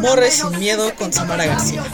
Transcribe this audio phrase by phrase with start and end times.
[0.00, 1.84] Morre sin miedo con Samara García.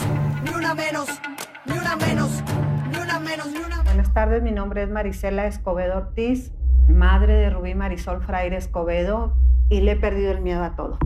[3.83, 6.49] Buenas tardes, mi nombre es Marisela Escobedo Ortiz,
[6.87, 9.35] madre de Rubí Marisol Fraire Escobedo,
[9.69, 10.97] y le he perdido el miedo a todo.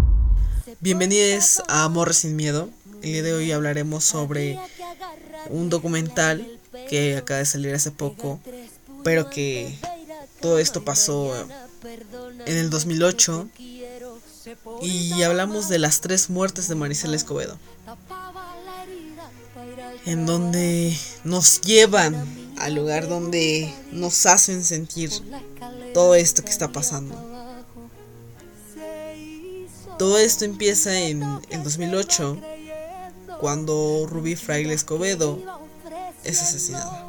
[0.80, 2.70] Bienvenidos a Morre sin miedo.
[3.02, 4.58] El día de hoy hablaremos sobre
[5.50, 6.48] un documental
[6.90, 8.40] que acaba de salir hace poco,
[9.04, 9.78] pero que
[10.40, 11.36] todo esto pasó
[12.46, 13.50] en el 2008
[14.81, 17.57] y hablamos de las tres muertes de Maricela Escobedo,
[20.05, 22.15] en donde nos llevan
[22.57, 25.11] al lugar donde nos hacen sentir
[25.93, 27.15] todo esto que está pasando.
[29.97, 32.38] Todo esto empieza en el 2008,
[33.41, 35.39] cuando Rubí Fraile Escobedo
[36.23, 37.05] es asesinada.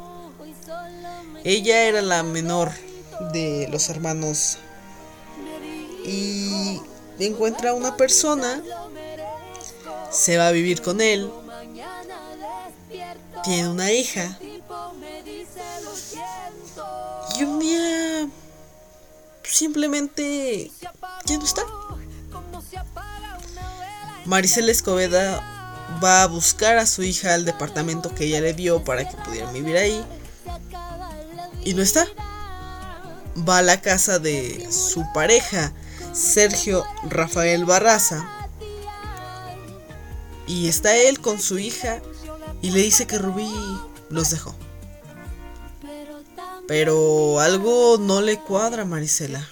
[1.43, 2.71] Ella era la menor
[3.33, 4.57] de los hermanos
[6.05, 6.81] y
[7.25, 8.61] encuentra a una persona,
[10.11, 11.29] se va a vivir con él,
[13.43, 14.37] tiene una hija
[17.37, 18.27] y un día
[19.43, 20.71] simplemente
[21.25, 21.63] ya no está.
[24.25, 25.41] Maricela Escobeda
[26.03, 29.51] va a buscar a su hija al departamento que ella le dio para que pudiera
[29.51, 30.05] vivir ahí
[31.63, 32.05] y no está.
[33.47, 35.73] Va a la casa de su pareja,
[36.13, 38.41] Sergio Rafael Barraza,
[40.47, 42.01] y está él con su hija
[42.61, 43.49] y le dice que Rubí
[44.09, 44.53] los dejó.
[46.67, 49.47] Pero algo no le cuadra a Marisela.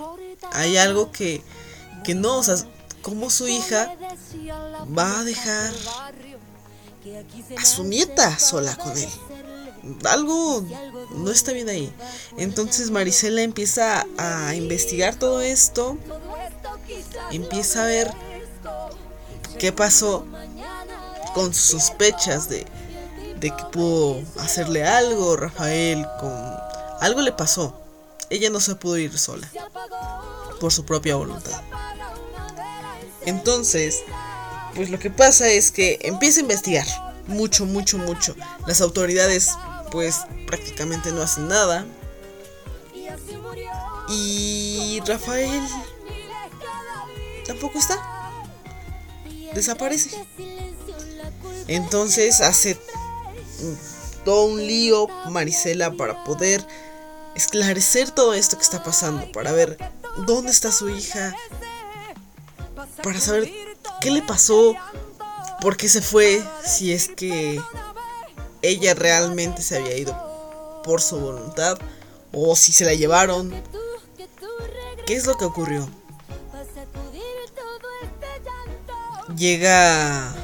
[0.51, 1.41] Hay algo que,
[2.03, 2.55] que no, o sea,
[3.01, 3.95] como su hija
[4.97, 5.73] va a dejar
[7.57, 9.09] a su nieta sola con él.
[10.05, 10.65] Algo
[11.15, 11.91] no está bien ahí.
[12.37, 15.97] Entonces Marisela empieza a investigar todo esto.
[17.31, 18.11] Empieza a ver
[19.57, 20.25] qué pasó
[21.33, 22.65] con sus sospechas de,
[23.39, 26.33] que pudo hacerle algo Rafael con
[27.01, 27.79] algo le pasó.
[28.29, 29.49] Ella no se pudo ir sola
[30.59, 31.61] por su propia voluntad.
[33.25, 34.03] Entonces,
[34.75, 36.85] pues lo que pasa es que empieza a investigar
[37.27, 38.35] mucho, mucho, mucho.
[38.67, 39.51] Las autoridades
[39.91, 41.85] pues prácticamente no hacen nada.
[44.09, 45.61] Y Rafael
[47.49, 47.99] tampoco está.
[49.55, 50.11] Desaparece.
[51.67, 52.79] Entonces hace
[54.23, 56.63] todo un lío Marisela para poder
[57.35, 59.77] esclarecer todo esto que está pasando, para ver
[60.27, 61.35] dónde está su hija,
[63.01, 63.51] para saber
[63.99, 64.75] qué le pasó,
[65.59, 67.59] por qué se fue, si es que
[68.61, 71.79] ella realmente se había ido por su voluntad
[72.31, 73.51] o si se la llevaron.
[75.07, 75.89] ¿Qué es lo que ocurrió?
[79.39, 80.35] Llega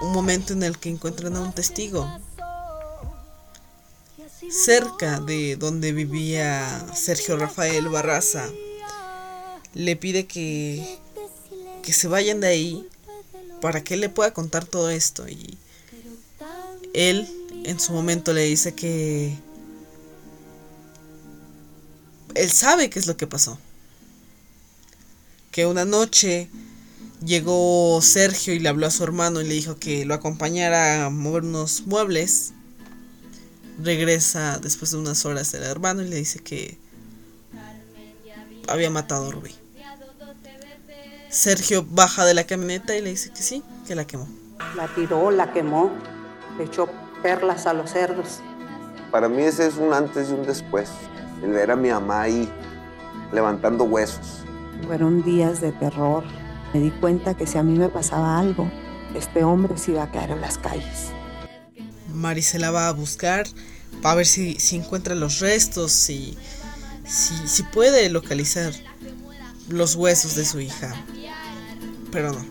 [0.00, 2.04] un momento en el que encuentran a un testigo
[4.50, 8.50] cerca de donde vivía Sergio Rafael Barraza.
[9.72, 10.98] Le pide que
[11.84, 12.88] que se vayan de ahí
[13.60, 15.56] para que él le pueda contar todo esto y
[16.92, 17.28] él
[17.62, 19.38] en su momento le dice que
[22.34, 23.60] él sabe qué es lo que pasó.
[25.52, 26.48] Que una noche
[27.24, 31.10] llegó Sergio y le habló a su hermano y le dijo que lo acompañara a
[31.10, 32.52] mover unos muebles.
[33.82, 36.78] Regresa después de unas horas el hermano y le dice que
[38.68, 39.54] había matado a Rubí.
[41.28, 44.28] Sergio baja de la camioneta y le dice que sí, que la quemó.
[44.76, 45.90] La tiró, la quemó,
[46.56, 46.88] le echó
[47.22, 48.40] perlas a los cerdos.
[49.10, 50.88] Para mí ese es un antes y un después.
[51.42, 52.48] El ver a mi mamá ahí
[53.32, 54.44] levantando huesos.
[54.86, 56.22] Fueron días de terror.
[56.74, 58.68] Me di cuenta que si a mí me pasaba algo,
[59.14, 61.12] este hombre se iba a caer en las calles.
[62.12, 63.46] Marisela va a buscar
[64.02, 66.36] para ver si, si encuentra los restos, si,
[67.06, 68.72] si, si puede localizar
[69.68, 70.92] los huesos de su hija.
[72.10, 72.44] Pero no.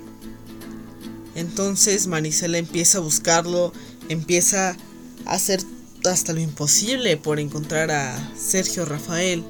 [1.35, 3.73] Entonces Marisela empieza a buscarlo,
[4.07, 4.77] empieza
[5.25, 5.59] a hacer
[6.05, 9.43] hasta lo imposible por encontrar a Sergio Rafael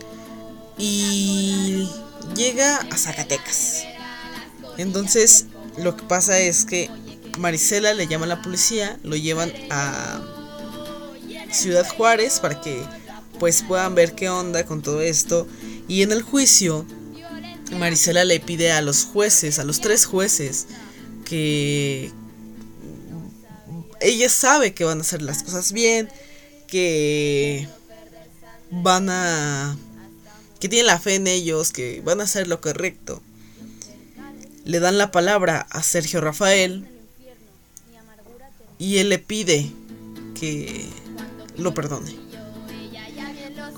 [0.80, 1.88] y
[2.36, 3.93] llega a Zacatecas.
[4.78, 5.46] Entonces
[5.78, 6.90] lo que pasa es que
[7.38, 10.22] Marisela le llama a la policía, lo llevan a
[11.52, 12.84] Ciudad Juárez para que
[13.40, 15.48] pues puedan ver qué onda con todo esto
[15.88, 16.86] y en el juicio
[17.78, 20.68] Marisela le pide a los jueces, a los tres jueces
[21.26, 22.12] que
[24.02, 26.10] ella sabe que van a hacer las cosas bien,
[26.68, 27.68] que
[28.70, 29.78] van a
[30.60, 33.22] que tienen la fe en ellos, que van a hacer lo correcto.
[34.66, 36.88] Le dan la palabra a Sergio Rafael
[38.80, 39.72] y él le pide
[40.40, 40.90] que
[41.58, 42.16] lo perdone.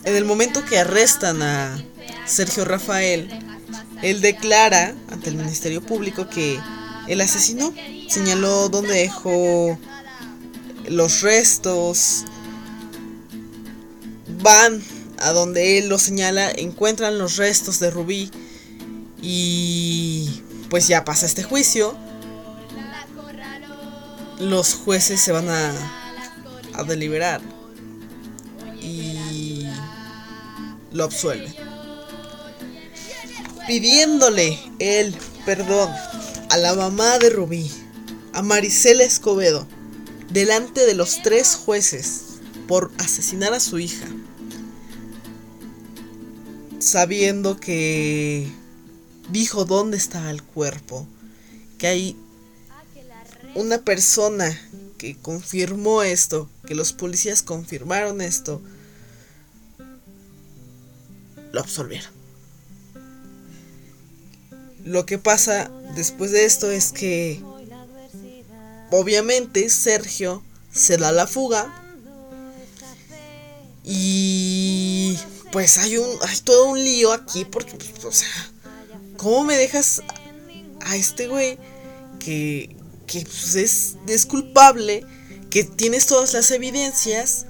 [0.03, 1.83] En el momento que arrestan a
[2.25, 3.27] Sergio Rafael,
[4.01, 6.59] él declara ante el Ministerio Público que
[7.07, 7.73] el asesino
[8.07, 9.79] señaló dónde dejó
[10.87, 12.25] los restos.
[14.41, 14.81] Van
[15.17, 18.29] a donde él lo señala, encuentran los restos de Rubí
[19.21, 21.95] y pues ya pasa este juicio.
[24.39, 25.73] Los jueces se van a,
[26.73, 27.41] a deliberar
[28.81, 29.65] y
[30.91, 31.53] lo absuelven.
[33.67, 35.15] Pidiéndole el
[35.45, 35.89] perdón
[36.49, 37.71] a la mamá de Rubí,
[38.33, 39.67] a Marisela Escobedo,
[40.29, 42.21] delante de los tres jueces
[42.67, 44.05] por asesinar a su hija,
[46.79, 48.47] sabiendo que
[49.29, 51.07] dijo dónde estaba el cuerpo,
[51.77, 52.17] que hay
[53.55, 54.59] una persona
[54.97, 58.61] que confirmó esto, que los policías confirmaron esto,
[61.51, 62.11] lo absolvieron.
[64.83, 67.41] Lo que pasa después de esto es que
[68.91, 71.81] obviamente Sergio se da la fuga
[73.83, 75.17] y
[75.51, 78.27] pues hay un hay todo un lío aquí porque o sea,
[79.17, 80.01] ¿cómo me dejas
[80.81, 81.57] a este güey
[82.19, 82.75] que
[83.07, 85.05] que pues, es, es culpable,
[85.49, 87.45] que tienes todas las evidencias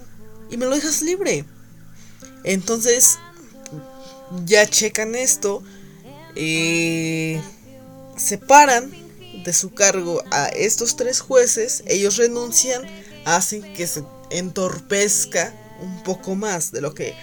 [0.50, 1.46] y me lo dejas libre?
[2.44, 3.18] Entonces
[4.46, 5.64] ya checan esto
[6.36, 7.42] eh,
[8.18, 8.92] separan
[9.44, 12.84] de su cargo a estos tres jueces, ellos renuncian,
[13.26, 17.14] hacen que se entorpezca un poco más de lo que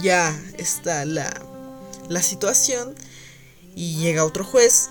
[0.00, 1.32] ya está la,
[2.08, 2.94] la situación
[3.78, 4.88] y llega otro juez,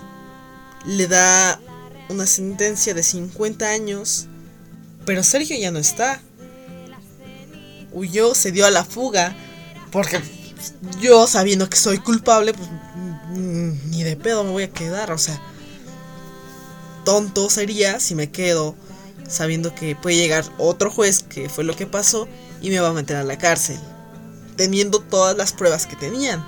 [0.86, 1.60] le da
[2.08, 4.26] una sentencia de 50 años,
[5.04, 6.22] pero Sergio ya no está.
[7.92, 9.34] Huyó, se dio a la fuga,
[9.90, 10.20] porque
[11.00, 12.68] yo sabiendo que soy culpable, pues
[13.38, 15.40] Mm, ni de pedo me voy a quedar, o sea,
[17.04, 18.74] tonto sería si me quedo
[19.28, 22.26] sabiendo que puede llegar otro juez, que fue lo que pasó,
[22.62, 23.78] y me va a meter a la cárcel,
[24.56, 26.44] teniendo todas las pruebas que tenían.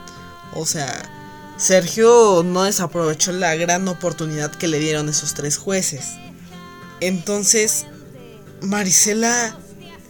[0.55, 1.20] O sea,
[1.61, 6.07] Sergio no desaprovechó la gran oportunidad que le dieron esos tres jueces.
[7.01, 7.87] Entonces,
[8.63, 9.59] Marisela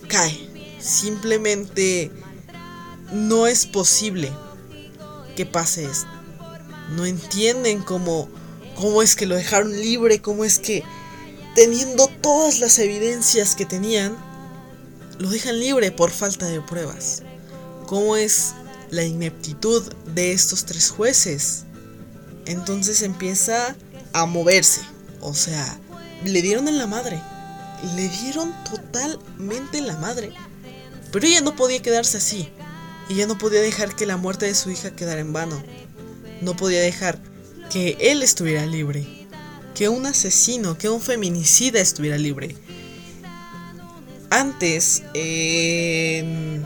[0.08, 0.48] cae.
[0.78, 2.10] Simplemente
[3.12, 4.32] no es posible
[5.36, 6.20] que pase esto
[6.90, 8.28] no entienden cómo,
[8.74, 10.82] cómo es que lo dejaron libre, cómo es que
[11.54, 14.16] teniendo todas las evidencias que tenían,
[15.18, 17.22] lo dejan libre por falta de pruebas.
[17.86, 18.54] ¿Cómo es
[18.90, 21.64] la ineptitud de estos tres jueces?
[22.46, 23.76] Entonces empieza
[24.12, 24.80] a moverse.
[25.20, 25.78] O sea,
[26.24, 27.20] le dieron en la madre.
[27.96, 30.32] Le dieron totalmente en la madre.
[31.12, 32.48] Pero ella no podía quedarse así.
[33.08, 35.62] Ella no podía dejar que la muerte de su hija quedara en vano
[36.40, 37.20] no podía dejar
[37.70, 39.06] que él estuviera libre,
[39.74, 42.56] que un asesino, que un feminicida estuviera libre.
[44.30, 46.64] Antes, en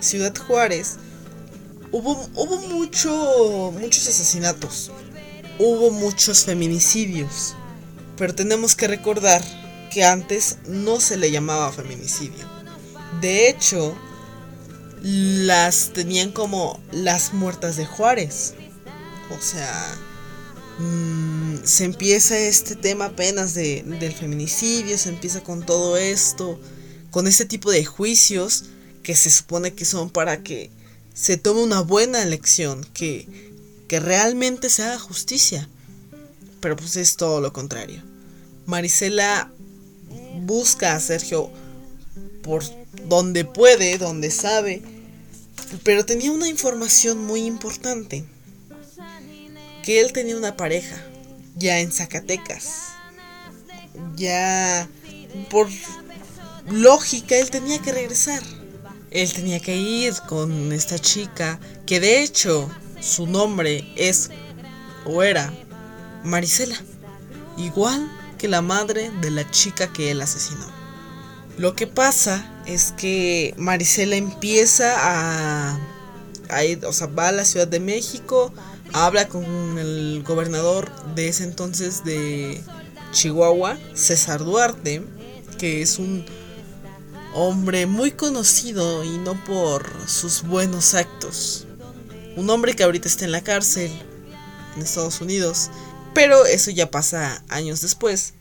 [0.00, 0.96] Ciudad Juárez,
[1.94, 4.90] hubo, mucho, muchos asesinatos,
[5.60, 7.54] hubo muchos feminicidios,
[8.16, 9.42] pero tenemos que recordar
[9.92, 12.44] que antes no se le llamaba feminicidio.
[13.20, 13.96] De hecho,
[15.02, 18.54] las tenían como las muertas de Juárez.
[19.30, 19.96] O sea,
[20.78, 26.58] mm, se empieza este tema apenas de, del feminicidio, se empieza con todo esto,
[27.12, 28.64] con este tipo de juicios
[29.04, 30.72] que se supone que son para que
[31.14, 33.26] se tome una buena elección, que,
[33.88, 35.68] que realmente se haga justicia.
[36.60, 38.02] Pero pues es todo lo contrario.
[38.66, 39.50] Marisela
[40.42, 41.50] busca a Sergio
[42.42, 42.62] por
[43.08, 44.82] donde puede, donde sabe,
[45.82, 48.24] pero tenía una información muy importante
[49.82, 50.96] que él tenía una pareja
[51.56, 52.92] ya en Zacatecas.
[54.16, 54.88] Ya
[55.50, 55.68] por
[56.70, 58.42] lógica él tenía que regresar.
[59.14, 62.68] Él tenía que ir con esta chica que de hecho
[63.00, 64.30] su nombre es
[65.04, 65.52] o era
[66.24, 66.76] Marisela,
[67.56, 70.66] igual que la madre de la chica que él asesinó.
[71.56, 75.78] Lo que pasa es que Marisela empieza a,
[76.48, 78.52] a ir, o sea, va a la Ciudad de México,
[78.92, 82.60] habla con el gobernador de ese entonces de
[83.12, 85.04] Chihuahua, César Duarte,
[85.58, 86.24] que es un
[87.34, 91.66] hombre muy conocido y no por sus buenos actos.
[92.36, 93.90] Un hombre que ahorita está en la cárcel
[94.74, 95.70] en Estados Unidos
[96.14, 98.34] Pero eso ya pasa años después.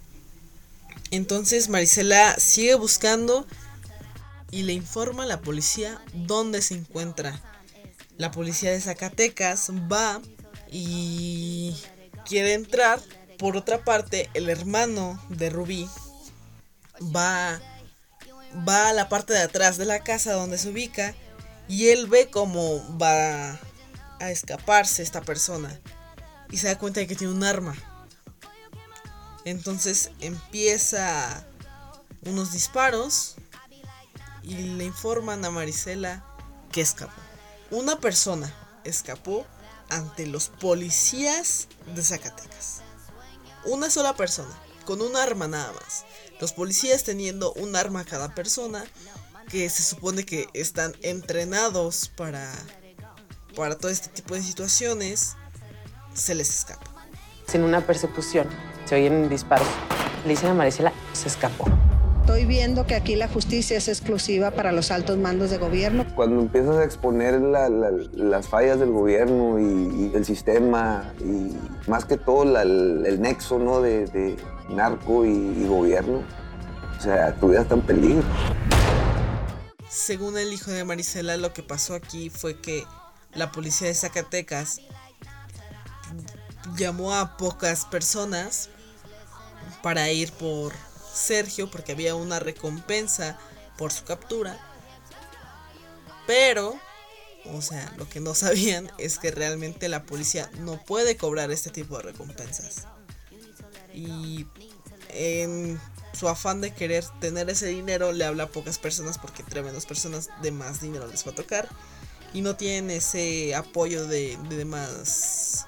[1.10, 3.48] Entonces Marisela sigue buscando
[4.52, 7.42] y le informa a la policía dónde se encuentra.
[8.18, 10.22] La policía de Zacatecas va
[10.72, 11.76] y
[12.26, 13.02] quiere entrar.
[13.40, 15.90] Por otra parte, el hermano de Rubí
[17.16, 17.60] va,
[18.68, 21.14] va a la parte de atrás de la casa donde se ubica
[21.68, 23.60] y él ve cómo va
[24.20, 25.80] a escaparse esta persona
[26.50, 27.76] y se da cuenta de que tiene un arma.
[29.46, 31.46] Entonces empieza
[32.26, 33.36] unos disparos
[34.44, 36.24] y le informan a Marisela
[36.72, 37.14] que escapó.
[37.72, 39.46] Una persona escapó
[39.90, 42.82] ante los policías de Zacatecas.
[43.66, 44.54] Una sola persona,
[44.86, 46.06] con un arma nada más.
[46.44, 48.84] Los policías teniendo un arma cada persona
[49.50, 52.52] que se supone que están entrenados para
[53.56, 55.38] para todo este tipo de situaciones
[56.14, 56.84] se les escapa.
[57.48, 58.50] Sin una persecución,
[58.84, 59.70] se oyen disparos.
[60.26, 61.64] Le dicen a Marisela, se escapó.
[62.20, 66.06] Estoy viendo que aquí la justicia es exclusiva para los altos mandos de gobierno.
[66.14, 71.56] Cuando empiezas a exponer las fallas del gobierno y, el sistema y
[71.90, 73.82] más que todo el, nexo ¿no?
[73.82, 74.38] de,
[74.70, 76.24] narco y, gobierno,
[76.98, 78.24] o sea, tu vida está en peligro.
[79.90, 82.86] Según el hijo de Marisela, lo que pasó aquí fue que
[83.34, 84.82] la policía de Zacatecas
[86.76, 88.70] llamó a pocas personas
[89.82, 90.74] para ir por
[91.14, 93.38] Sergio porque había una recompensa
[93.78, 94.58] por su captura.
[96.26, 96.80] Pero,
[97.46, 101.70] o sea, lo que no sabían es que realmente la policía no puede cobrar este
[101.70, 102.88] tipo de recompensas.
[103.94, 104.48] Y
[105.10, 105.80] en
[106.14, 109.86] su afán de querer tener ese dinero le habla a pocas personas porque entre menos
[109.86, 111.68] personas de más dinero les va a tocar
[112.34, 115.68] y no tienen ese apoyo de, demás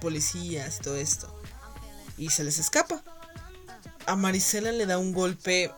[0.00, 1.34] policías y todo esto.
[2.16, 3.02] Y se les escapa.
[4.06, 5.70] A Marisela le da un golpe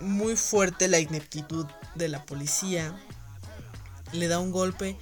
[0.00, 2.98] muy fuerte la ineptitud de la policía.
[4.12, 4.96] Le da un golpe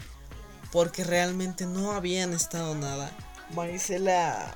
[0.73, 3.17] porque realmente no habían estado nada.
[3.55, 4.53] Marisela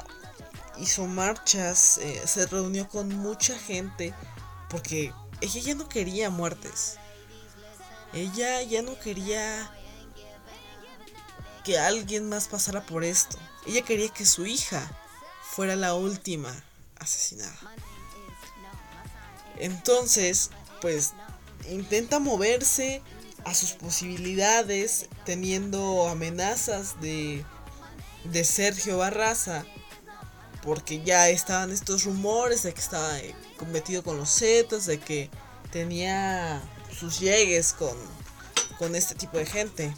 [0.81, 4.15] hizo marchas, se reunió con mucha gente
[4.69, 6.97] porque ella ya no quería muertes.
[8.13, 9.71] Ella ya no quería
[11.65, 13.39] que alguien más pasara por esto.
[13.67, 14.91] Ella quería que su hija
[15.43, 16.55] fuera la última
[16.99, 17.57] asesinada.
[19.59, 21.13] Entonces, pues
[21.69, 23.03] intenta moverse
[23.45, 27.45] a sus posibilidades teniendo amenazas de,
[28.25, 29.65] de Sergio Barraza
[30.69, 35.31] porque ya estaban estos rumores de que estaba eh, cometido con los Zetas, de que
[35.73, 36.61] tenía
[36.95, 37.97] sus llegues con,
[38.79, 39.95] con este tipo de gente.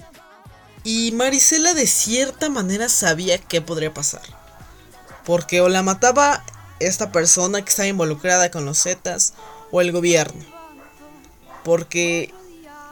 [0.85, 4.23] Y Marisela de cierta manera sabía qué podría pasar.
[5.25, 6.45] Porque o la mataba
[6.79, 9.35] esta persona que estaba involucrada con los Zetas
[9.73, 10.45] o el gobierno.
[11.65, 12.33] Porque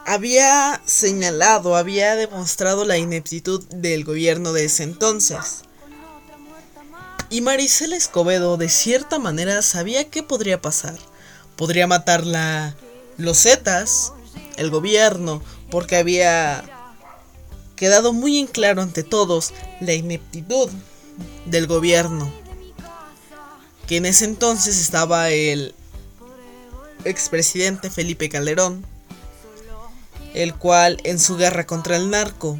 [0.04, 5.62] había señalado, había demostrado la ineptitud del gobierno de ese entonces.
[7.30, 10.96] Y Marisela Escobedo de cierta manera sabía qué podría pasar.
[11.56, 12.74] Podría matarla
[13.18, 14.12] los Zetas,
[14.56, 16.64] el gobierno, porque había
[17.76, 20.70] quedado muy en claro ante todos la ineptitud
[21.44, 22.32] del gobierno.
[23.86, 25.74] Que en ese entonces estaba el
[27.04, 28.86] expresidente Felipe Calderón,
[30.32, 32.58] el cual en su guerra contra el narco,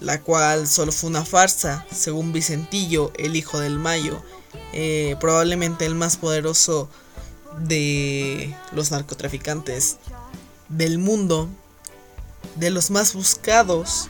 [0.00, 4.22] la cual solo fue una farsa, según Vicentillo, el hijo del Mayo,
[4.72, 6.88] eh, probablemente el más poderoso
[7.60, 9.96] de los narcotraficantes
[10.68, 11.48] del mundo,
[12.56, 14.08] de los más buscados,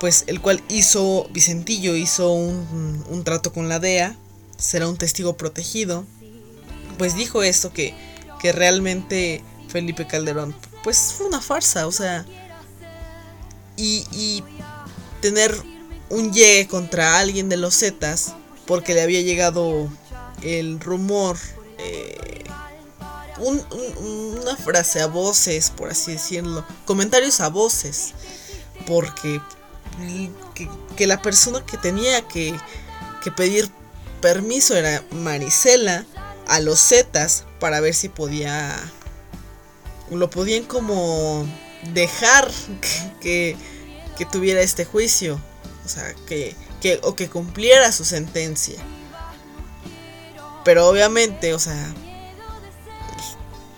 [0.00, 4.16] pues el cual hizo, Vicentillo hizo un, trato con la DEA,
[4.58, 6.04] será un testigo protegido,
[6.98, 7.94] pues dijo esto que,
[8.40, 12.26] que realmente Felipe Calderón, pues fue una farsa, o sea,
[13.76, 14.42] y, y
[15.20, 15.54] tener
[16.08, 18.34] un llegue contra alguien de los Zetas,
[18.66, 19.88] porque le había llegado
[20.42, 21.36] el rumor
[21.78, 22.44] eh,
[23.38, 28.12] una frase a voces, por así decirlo, comentarios a voces,
[28.86, 29.40] porque
[30.96, 32.54] que, la persona que tenía que,
[33.22, 33.70] que, pedir
[34.20, 36.06] permiso era Marisela
[36.46, 38.74] a los Zetas para ver si podía,
[40.10, 41.46] lo podían como
[41.92, 42.50] dejar
[43.20, 43.56] que,
[44.16, 45.40] que, tuviera este juicio,
[45.84, 48.76] o sea, que, que, o que cumpliera su sentencia.
[50.64, 51.94] Pero obviamente, o sea,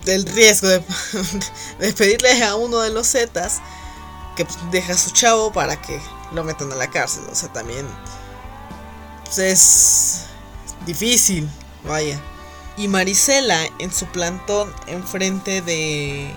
[0.04, 0.68] del riesgo
[1.78, 3.60] de, pedirle a uno de los Zetas
[4.36, 6.00] que deja a su chavo para que
[6.32, 7.24] lo metan a la cárcel.
[7.30, 7.86] O sea, también,
[9.24, 10.24] pues es
[10.86, 11.48] difícil,
[11.84, 12.18] vaya.
[12.76, 16.34] Y Marisela en su plantón enfrente de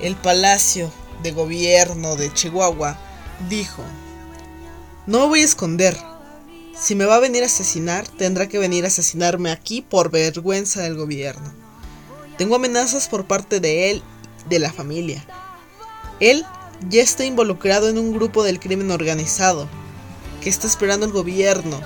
[0.00, 0.90] el Palacio
[1.22, 2.98] de Gobierno de Chihuahua
[3.48, 3.82] dijo,
[5.06, 5.96] no voy a esconder.
[6.78, 10.82] Si me va a venir a asesinar, tendrá que venir a asesinarme aquí por vergüenza
[10.82, 11.52] del gobierno.
[12.36, 14.02] Tengo amenazas por parte de él,
[14.48, 15.24] de la familia.
[16.20, 16.44] Él
[16.88, 19.68] ya está involucrado en un grupo del crimen organizado,
[20.40, 21.80] que está esperando el gobierno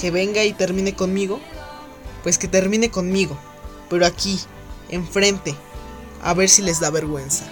[0.00, 1.40] que venga y termine conmigo.
[2.22, 3.38] Pues que termine conmigo,
[3.88, 4.38] pero aquí,
[4.90, 5.54] enfrente,
[6.22, 7.44] a ver si les da vergüenza.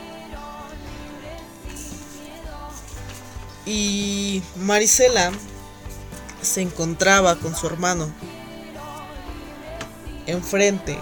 [3.65, 5.33] Y Marisela
[6.41, 8.09] se encontraba con su hermano
[10.27, 10.99] enfrente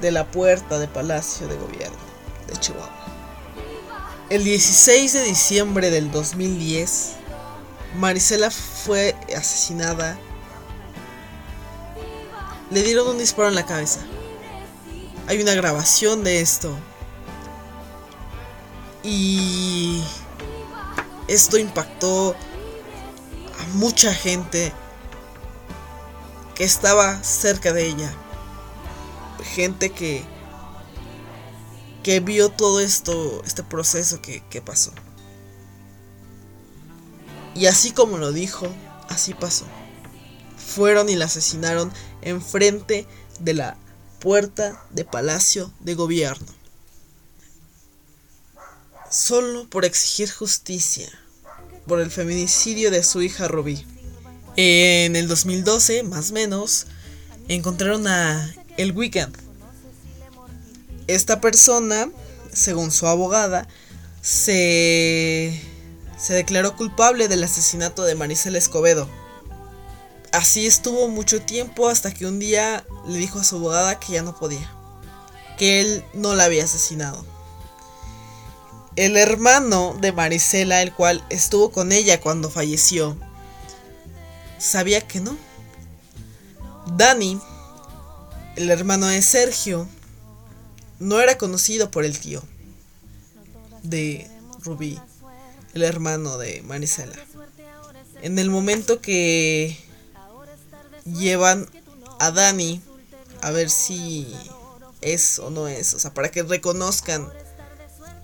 [0.00, 1.96] de la puerta de Palacio de Gobierno
[2.46, 2.90] de Chihuahua.
[4.28, 7.12] El 16 de diciembre del 2010,
[7.96, 10.18] Marisela fue asesinada.
[12.70, 14.00] Le dieron un disparo en la cabeza.
[15.26, 16.74] Hay una grabación de esto.
[19.02, 20.02] Y
[21.28, 24.72] esto impactó a mucha gente
[26.54, 28.12] que estaba cerca de ella
[29.46, 30.24] gente que
[32.02, 34.92] que vio todo esto, este proceso que, que pasó.
[37.52, 38.68] Y así como lo dijo,
[39.08, 39.64] así pasó.
[40.56, 41.92] Fueron y la asesinaron
[42.22, 43.08] enfrente
[43.40, 43.76] de la
[44.26, 46.48] puerta de Palacio de Gobierno.
[49.08, 51.08] Solo por exigir justicia
[51.86, 53.86] por el feminicidio de su hija Rubí.
[54.56, 56.88] En el 2012, más o menos,
[57.46, 59.32] encontraron a El Weekend
[61.06, 62.10] esta persona,
[62.52, 63.68] según su abogada,
[64.22, 65.62] se,
[66.18, 69.08] se declaró culpable del asesinato de Maricela Escobedo.
[70.36, 74.22] Así estuvo mucho tiempo hasta que un día le dijo a su abogada que ya
[74.22, 74.70] no podía,
[75.56, 77.24] que él no la había asesinado.
[78.96, 83.16] El hermano de Marisela, el cual estuvo con ella cuando falleció,
[84.58, 85.38] sabía que no.
[86.98, 87.40] Dani,
[88.56, 89.88] el hermano de Sergio,
[90.98, 92.42] no era conocido por el tío
[93.82, 95.00] de Rubí,
[95.72, 97.16] el hermano de Marisela.
[98.20, 99.85] En el momento que
[101.06, 101.68] llevan
[102.18, 102.80] a Dani
[103.42, 104.34] a ver si
[105.00, 107.28] es o no es, o sea, para que reconozcan,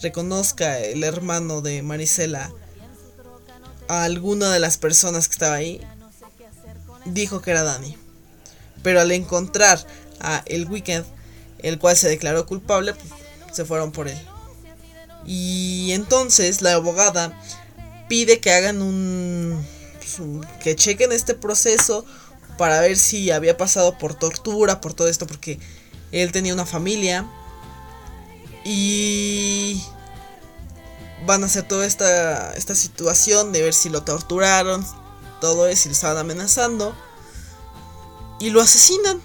[0.01, 2.53] reconozca el hermano de Marisela
[3.88, 5.81] a alguna de las personas que estaba ahí,
[7.05, 7.97] dijo que era Dani.
[8.83, 9.85] Pero al encontrar
[10.21, 11.05] a El Weekend,
[11.59, 13.12] el cual se declaró culpable, pues,
[13.53, 14.18] se fueron por él.
[15.25, 17.38] Y entonces la abogada
[18.09, 18.79] pide que hagan
[19.99, 22.05] pues, un, que chequen este proceso
[22.57, 25.59] para ver si había pasado por tortura, por todo esto, porque
[26.11, 27.27] él tenía una familia
[28.65, 29.83] y
[31.27, 34.87] van a hacer toda esta, esta situación de ver si lo torturaron,
[35.41, 36.95] todo eso, si lo estaban amenazando
[38.43, 39.23] y lo asesinan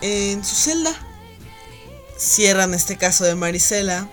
[0.00, 0.92] en su celda.
[2.18, 4.08] Cierran este caso de Marisela.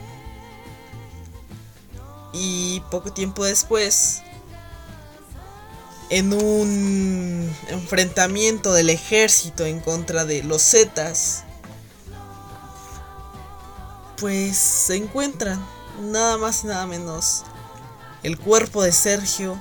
[2.34, 4.22] Y poco tiempo después,
[6.12, 11.44] en un enfrentamiento del ejército en contra de los Zetas,
[14.18, 15.60] pues se encuentran
[16.00, 17.42] nada más y nada menos
[18.22, 19.60] el cuerpo de Sergio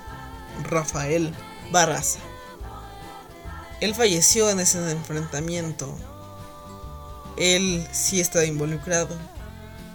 [0.64, 1.32] Rafael
[1.72, 2.18] Barraza.
[3.80, 5.96] Él falleció en ese enfrentamiento
[7.40, 9.08] él sí estaba involucrado.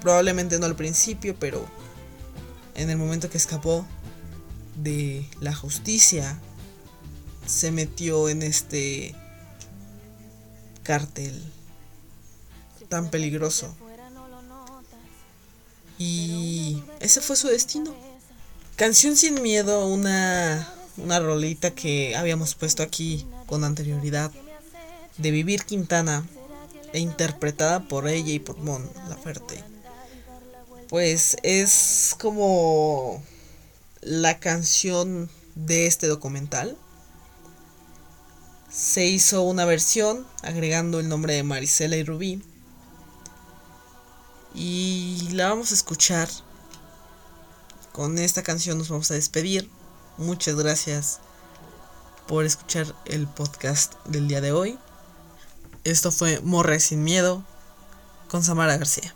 [0.01, 1.63] Probablemente no al principio, pero
[2.73, 3.85] en el momento que escapó
[4.75, 6.39] de la justicia,
[7.45, 9.15] se metió en este
[10.83, 11.41] cártel
[12.89, 13.75] tan peligroso.
[15.97, 17.93] Y ese fue su destino.
[18.75, 24.31] Canción sin miedo, una, una rolita que habíamos puesto aquí con anterioridad
[25.17, 26.27] de Vivir Quintana
[26.91, 29.63] e interpretada por ella y por Mon Laferte.
[30.89, 33.23] Pues es como
[34.05, 36.77] la canción de este documental.
[38.69, 42.43] Se hizo una versión agregando el nombre de Marisela y Rubí.
[44.53, 46.29] Y la vamos a escuchar.
[47.93, 49.69] Con esta canción nos vamos a despedir.
[50.17, 51.19] Muchas gracias
[52.27, 54.77] por escuchar el podcast del día de hoy.
[55.83, 57.43] Esto fue Morre sin miedo
[58.29, 59.15] con Samara García.